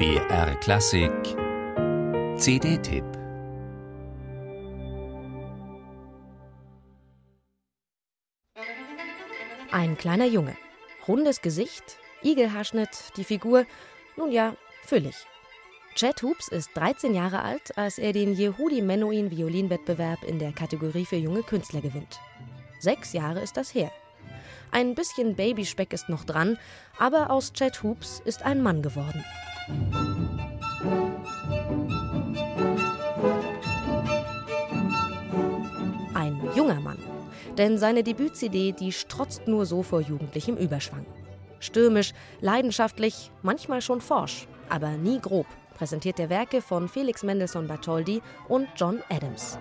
[0.00, 1.12] BR Klassik
[2.38, 3.04] CD-Tipp
[9.70, 10.56] Ein kleiner Junge.
[11.06, 13.66] Rundes Gesicht, Igelhaarschnitt, die Figur,
[14.16, 14.54] nun ja,
[14.86, 15.16] füllig.
[15.94, 21.04] Chad Hoops ist 13 Jahre alt, als er den Yehudi Menuhin Violinwettbewerb in der Kategorie
[21.04, 22.18] für junge Künstler gewinnt.
[22.78, 23.92] Sechs Jahre ist das her.
[24.70, 26.58] Ein bisschen Babyspeck ist noch dran,
[26.98, 29.22] aber aus Chad Hoops ist ein Mann geworden.
[36.14, 36.98] Ein junger Mann.
[37.58, 41.04] Denn seine Debüt-CD, die strotzt nur so vor jugendlichem Überschwang.
[41.58, 45.46] Stürmisch, leidenschaftlich, manchmal schon forsch, aber nie grob
[45.80, 49.58] präsentiert er Werke von Felix Mendelssohn Bartholdy und John Adams.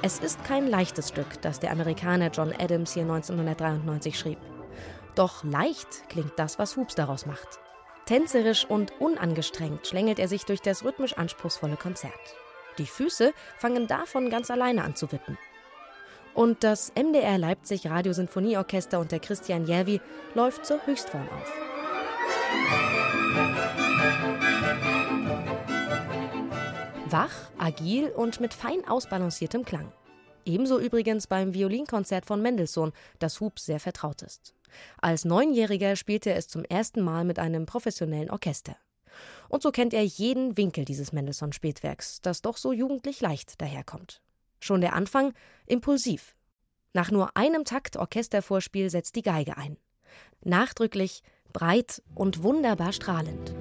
[0.00, 4.38] Es ist kein leichtes Stück, das der Amerikaner John Adams hier 1993 schrieb.
[5.14, 7.60] Doch leicht klingt das, was Hoops daraus macht.
[8.06, 12.12] Tänzerisch und unangestrengt schlängelt er sich durch das rhythmisch anspruchsvolle Konzert.
[12.78, 15.38] Die Füße fangen davon ganz alleine an zu wippen.
[16.34, 20.00] Und das MDR Leipzig Radiosinfonieorchester unter Christian Järvi
[20.34, 21.52] läuft zur Höchstform auf.
[27.10, 29.92] Wach, agil und mit fein ausbalanciertem Klang.
[30.44, 34.54] Ebenso übrigens beim Violinkonzert von Mendelssohn, das Hubs sehr vertraut ist.
[35.00, 38.76] Als Neunjähriger spielte er es zum ersten Mal mit einem professionellen Orchester.
[39.48, 44.22] Und so kennt er jeden Winkel dieses Mendelssohn-Spätwerks, das doch so jugendlich leicht daherkommt.
[44.60, 45.34] Schon der Anfang
[45.66, 46.34] impulsiv.
[46.94, 49.76] Nach nur einem Takt Orchestervorspiel setzt die Geige ein.
[50.42, 53.54] Nachdrücklich, breit und wunderbar strahlend.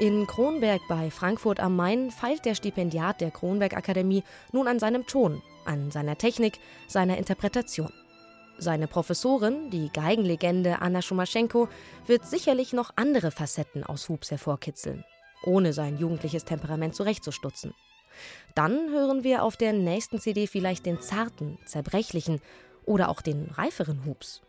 [0.00, 5.06] In Kronberg bei Frankfurt am Main feilt der Stipendiat der Kronberg Akademie nun an seinem
[5.06, 6.58] Ton, an seiner Technik,
[6.88, 7.92] seiner Interpretation.
[8.58, 11.68] Seine Professorin, die Geigenlegende Anna Schumaschenko,
[12.06, 15.04] wird sicherlich noch andere Facetten aus Hubs hervorkitzeln,
[15.44, 17.74] ohne sein jugendliches Temperament zurechtzustutzen.
[18.54, 22.40] Dann hören wir auf der nächsten CD vielleicht den zarten, zerbrechlichen
[22.86, 24.42] oder auch den reiferen Hubs.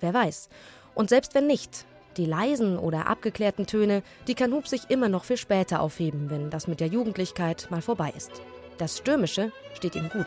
[0.00, 0.48] Wer weiß.
[0.94, 1.86] Und selbst wenn nicht,
[2.16, 6.50] die leisen oder abgeklärten Töne, die kann Hub sich immer noch für später aufheben, wenn
[6.50, 8.30] das mit der Jugendlichkeit mal vorbei ist.
[8.78, 10.26] Das Stürmische steht ihm gut.